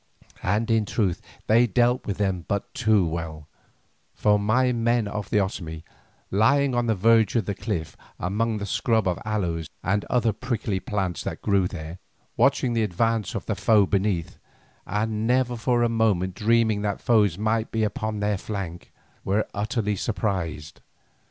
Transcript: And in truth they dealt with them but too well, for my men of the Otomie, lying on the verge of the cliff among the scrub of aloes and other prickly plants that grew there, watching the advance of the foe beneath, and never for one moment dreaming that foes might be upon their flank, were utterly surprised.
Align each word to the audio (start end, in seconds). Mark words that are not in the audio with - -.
And 0.41 0.71
in 0.71 0.85
truth 0.87 1.21
they 1.45 1.67
dealt 1.67 2.07
with 2.07 2.17
them 2.17 2.43
but 2.47 2.73
too 2.73 3.05
well, 3.05 3.47
for 4.15 4.39
my 4.39 4.71
men 4.71 5.07
of 5.07 5.29
the 5.29 5.37
Otomie, 5.37 5.83
lying 6.31 6.73
on 6.73 6.87
the 6.87 6.95
verge 6.95 7.35
of 7.35 7.45
the 7.45 7.53
cliff 7.53 7.95
among 8.19 8.57
the 8.57 8.65
scrub 8.65 9.07
of 9.07 9.19
aloes 9.23 9.69
and 9.83 10.03
other 10.05 10.33
prickly 10.33 10.79
plants 10.79 11.23
that 11.23 11.43
grew 11.43 11.67
there, 11.67 11.99
watching 12.35 12.73
the 12.73 12.81
advance 12.81 13.35
of 13.35 13.45
the 13.45 13.53
foe 13.53 13.85
beneath, 13.85 14.39
and 14.87 15.27
never 15.27 15.55
for 15.55 15.81
one 15.83 15.91
moment 15.91 16.33
dreaming 16.33 16.81
that 16.81 16.99
foes 16.99 17.37
might 17.37 17.69
be 17.69 17.83
upon 17.83 18.21
their 18.21 18.39
flank, 18.39 18.91
were 19.23 19.45
utterly 19.53 19.95
surprised. 19.95 20.81